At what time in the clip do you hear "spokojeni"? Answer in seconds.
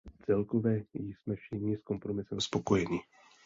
2.41-2.99